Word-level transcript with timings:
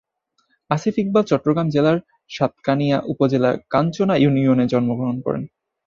আসিফ 0.69 0.95
ইকবাল 0.97 1.23
চট্টগ্রাম 1.23 1.67
জেলার 1.69 1.97
সাতকানিয়া 2.31 2.97
উপজেলার 3.11 3.55
কাঞ্চনা 3.69 4.15
ইউনিয়নে 4.17 4.65
জন্মগ্রহণ 4.67 5.17
করেন। 5.25 5.43